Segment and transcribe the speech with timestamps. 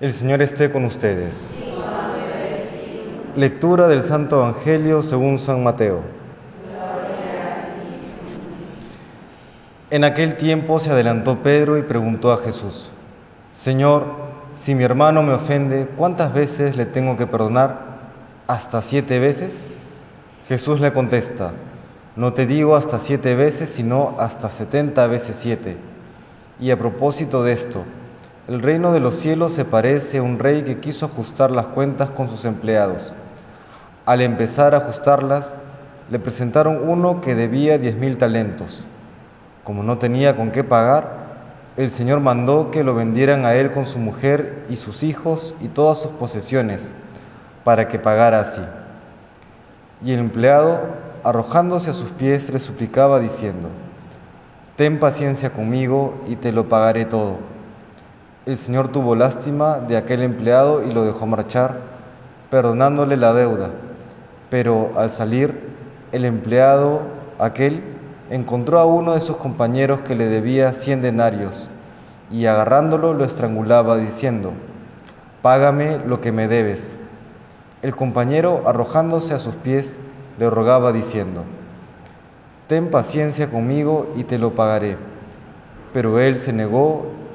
[0.00, 1.56] El Señor esté con ustedes.
[3.36, 6.00] Lectura del Santo Evangelio según San Mateo.
[9.90, 12.90] En aquel tiempo se adelantó Pedro y preguntó a Jesús,
[13.52, 14.06] Señor,
[14.56, 17.78] si mi hermano me ofende, ¿cuántas veces le tengo que perdonar?
[18.48, 19.68] ¿Hasta siete veces?
[20.48, 21.52] Jesús le contesta,
[22.16, 25.76] no te digo hasta siete veces, sino hasta setenta veces siete.
[26.58, 27.84] Y a propósito de esto,
[28.46, 32.10] el reino de los cielos se parece a un rey que quiso ajustar las cuentas
[32.10, 33.14] con sus empleados.
[34.04, 35.56] Al empezar a ajustarlas,
[36.10, 38.86] le presentaron uno que debía diez mil talentos.
[39.64, 41.24] Como no tenía con qué pagar,
[41.78, 45.68] el Señor mandó que lo vendieran a él con su mujer y sus hijos y
[45.68, 46.92] todas sus posesiones,
[47.64, 48.60] para que pagara así.
[50.04, 50.82] Y el empleado,
[51.24, 53.70] arrojándose a sus pies, le suplicaba diciendo,
[54.76, 57.53] Ten paciencia conmigo y te lo pagaré todo.
[58.46, 61.78] El Señor tuvo lástima de aquel empleado y lo dejó marchar,
[62.50, 63.70] perdonándole la deuda.
[64.50, 65.58] Pero al salir,
[66.12, 67.00] el empleado
[67.38, 67.82] aquel
[68.28, 71.70] encontró a uno de sus compañeros que le debía cien denarios
[72.30, 74.52] y agarrándolo lo estrangulaba diciendo,
[75.40, 76.98] Págame lo que me debes.
[77.80, 79.98] El compañero, arrojándose a sus pies,
[80.38, 81.44] le rogaba diciendo,
[82.66, 84.98] Ten paciencia conmigo y te lo pagaré.
[85.94, 87.23] Pero él se negó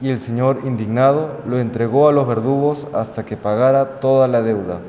[0.00, 4.80] Y el Señor, indignado, lo entregó a los verdugos hasta que pagara toda la deuda.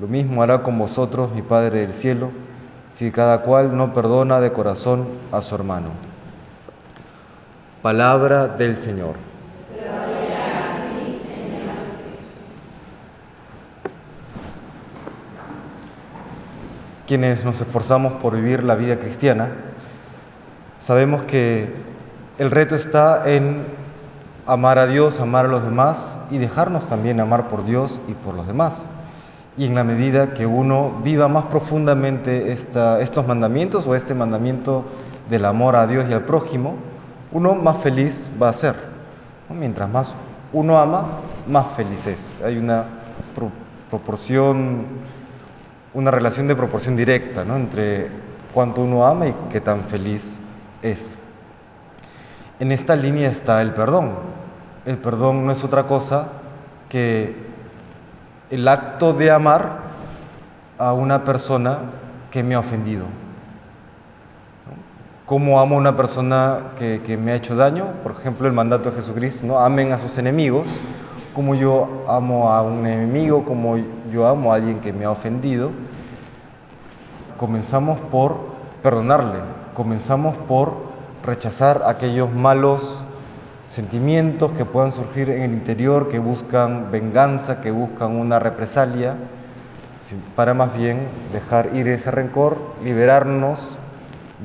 [0.00, 2.30] Lo mismo hará con vosotros mi Padre del cielo,
[2.90, 5.90] si cada cual no perdona de corazón a su hermano.
[7.82, 9.28] Palabra del Señor.
[17.08, 19.48] quienes nos esforzamos por vivir la vida cristiana,
[20.76, 21.72] sabemos que
[22.36, 23.77] el reto está en
[24.48, 28.34] amar a Dios, amar a los demás y dejarnos también amar por Dios y por
[28.34, 28.88] los demás.
[29.56, 34.84] Y en la medida que uno viva más profundamente estos mandamientos o este mandamiento
[35.28, 36.76] del amor a Dios y al prójimo,
[37.30, 38.74] uno más feliz va a ser.
[39.50, 40.14] Mientras más
[40.52, 41.06] uno ama,
[41.46, 42.32] más feliz es.
[42.44, 42.84] Hay una
[43.90, 44.86] proporción
[45.94, 48.08] una relación de proporción directa entre
[48.52, 50.38] cuánto uno ama y qué tan feliz
[50.82, 51.18] es.
[52.60, 54.12] En esta línea está el perdón.
[54.84, 56.28] El perdón no es otra cosa
[56.88, 57.36] que
[58.50, 59.88] el acto de amar
[60.78, 61.78] a una persona
[62.30, 63.04] que me ha ofendido.
[65.26, 67.92] ¿Cómo amo a una persona que, que, me ha hecho daño?
[68.02, 69.58] Por ejemplo, el mandato de Jesucristo, ¿no?
[69.58, 70.80] Amen a sus enemigos,
[71.34, 73.76] como yo amo a un enemigo, como
[74.10, 75.70] yo amo a alguien que me ha ofendido
[77.38, 78.36] comenzamos por
[78.82, 79.38] perdonarle,
[79.72, 80.74] comenzamos por
[81.24, 83.04] rechazar aquellos malos
[83.68, 89.16] sentimientos que puedan surgir en el interior, que buscan venganza, que buscan una represalia,
[90.34, 93.78] para más bien dejar ir ese rencor, liberarnos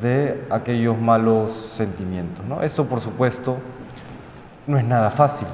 [0.02, 2.46] de aquellos malos sentimientos.
[2.46, 2.62] ¿no?
[2.62, 3.58] Esto, por supuesto,
[4.68, 5.48] no es nada fácil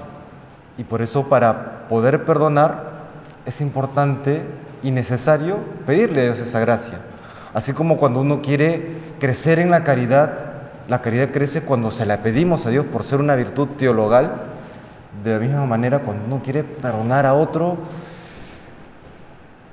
[0.77, 2.89] y por eso para poder perdonar
[3.45, 4.43] es importante
[4.81, 6.99] y necesario pedirle a Dios esa gracia.
[7.53, 10.48] Así como cuando uno quiere crecer en la caridad,
[10.89, 14.31] la caridad crece cuando se la pedimos a Dios por ser una virtud teologal.
[15.23, 17.77] De la misma manera, cuando uno quiere perdonar a otro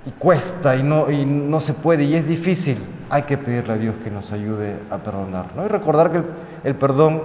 [0.05, 2.79] y cuesta y no, y no se puede y es difícil,
[3.09, 5.47] hay que pedirle a Dios que nos ayude a perdonar.
[5.65, 6.23] Y recordar que
[6.65, 7.23] el, perdón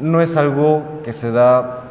[0.00, 1.82] no es algo que se da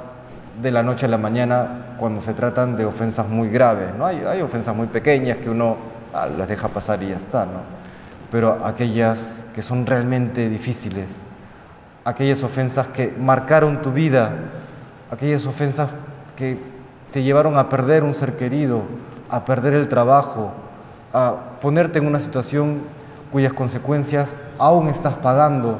[0.61, 3.95] de la noche a la mañana cuando se tratan de ofensas muy graves.
[3.97, 4.05] ¿no?
[4.05, 5.78] Hay, hay ofensas muy pequeñas que uno
[6.14, 7.47] ah, las deja pasar y ya está.
[8.34, 11.24] Pero aquellas que son realmente difíciles,
[12.03, 14.34] aquellas ofensas que marcaron tu vida,
[15.12, 15.91] aquellas ofensas
[16.35, 16.58] que
[17.12, 18.82] te llevaron a perder un ser querido,
[19.30, 20.52] a perder el trabajo,
[21.14, 22.80] a ponerte en una situación
[23.32, 25.78] cuyas consecuencias aún estás pagando.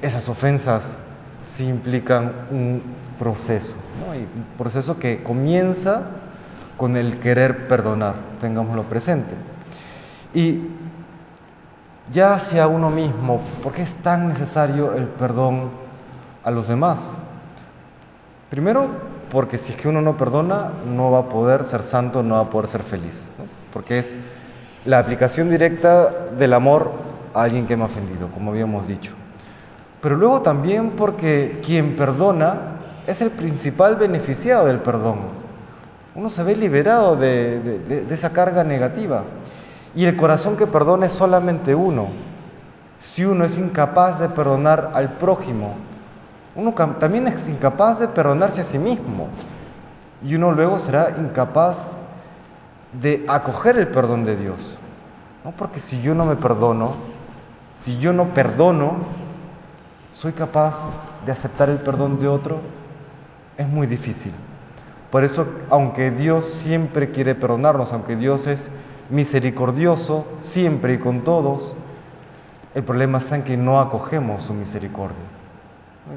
[0.00, 0.96] Esas ofensas
[1.44, 2.82] sí implican un
[3.18, 3.74] proceso,
[4.08, 6.04] un proceso que comienza
[6.78, 9.34] con el querer perdonar, tengámoslo presente.
[10.32, 10.60] Y
[12.12, 15.70] ya hacia uno mismo, ¿por qué es tan necesario el perdón
[16.44, 17.14] a los demás?
[18.50, 18.88] Primero,
[19.30, 22.42] porque si es que uno no perdona, no va a poder ser santo, no va
[22.42, 23.26] a poder ser feliz,
[23.72, 24.18] porque es
[24.84, 26.92] la aplicación directa del amor
[27.34, 29.14] a alguien que me ha ofendido, como habíamos dicho.
[30.00, 32.76] Pero luego también porque quien perdona
[33.06, 35.18] es el principal beneficiado del perdón.
[36.14, 39.24] Uno se ve liberado de, esa carga negativa.
[39.96, 42.08] Y el corazón que perdona es solamente uno.
[42.98, 45.74] Si uno es incapaz de perdonar al prójimo,
[46.54, 49.28] uno también es incapaz de perdonarse a sí mismo.
[50.22, 51.94] Y uno luego será incapaz
[53.00, 54.78] de acoger el perdón de Dios.
[55.42, 55.52] ¿No?
[55.52, 56.94] Porque si yo no me perdono,
[57.74, 58.96] si yo no perdono,
[60.12, 60.92] ¿soy capaz
[61.24, 62.60] de aceptar el perdón de otro?
[63.56, 64.32] Es muy difícil.
[65.10, 68.70] Por eso, aunque Dios siempre quiere perdonarnos, aunque Dios es
[69.10, 71.74] misericordioso siempre y con todos,
[72.74, 75.16] el problema está en que no acogemos su misericordia.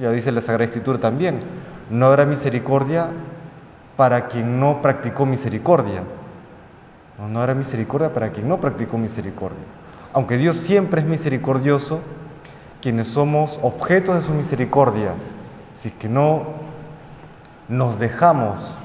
[0.02, 1.40] Ya dice la Sagrada Escritura también,
[1.90, 3.10] no habrá misericordia
[3.96, 6.04] para quien no practicó misericordia.
[7.18, 9.60] No, habrá misericordia para quien no practicó misericordia.
[10.14, 12.00] Aunque Dios siempre es misericordioso,
[12.82, 15.14] quienes somos objetos de su misericordia,
[15.76, 16.44] si es que no
[17.68, 18.78] nos dejamos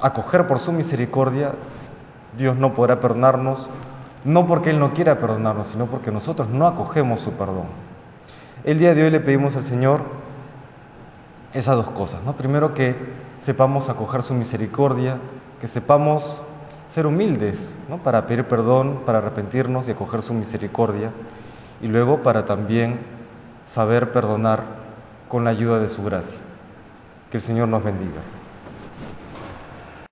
[0.00, 1.52] acoger por su misericordia,
[2.36, 3.70] Dios no podrá perdonarnos,
[4.24, 7.66] no porque Él no quiera perdonarnos, sino porque nosotros no acogemos su perdón.
[8.64, 10.02] El día de hoy le pedimos al Señor
[11.54, 12.22] esas dos cosas.
[12.24, 12.34] ¿no?
[12.34, 12.96] Primero que
[13.40, 15.18] sepamos acoger su misericordia,
[15.60, 16.42] que sepamos
[16.88, 17.98] ser humildes ¿no?
[17.98, 21.10] para pedir perdón, para arrepentirnos y acoger su misericordia,
[21.80, 22.98] y luego para también
[23.66, 24.64] saber perdonar
[25.28, 26.38] con la ayuda de su gracia.
[27.30, 28.20] Que el Señor nos bendiga.